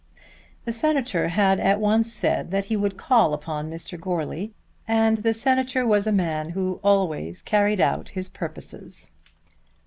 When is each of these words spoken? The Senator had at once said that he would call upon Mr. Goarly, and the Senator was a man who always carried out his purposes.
The 0.65 0.71
Senator 0.71 1.27
had 1.27 1.59
at 1.59 1.79
once 1.79 2.11
said 2.11 2.49
that 2.49 2.65
he 2.65 2.75
would 2.75 2.97
call 2.97 3.35
upon 3.35 3.69
Mr. 3.69 3.99
Goarly, 4.01 4.51
and 4.87 5.17
the 5.19 5.31
Senator 5.31 5.85
was 5.85 6.07
a 6.07 6.11
man 6.11 6.49
who 6.49 6.79
always 6.83 7.43
carried 7.43 7.79
out 7.79 8.09
his 8.09 8.27
purposes. 8.27 9.11